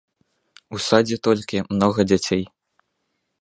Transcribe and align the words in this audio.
У 0.77 0.79
садзе 0.85 1.17
толькі 1.27 1.61
многа 1.75 2.01
дзяцей. 2.13 2.43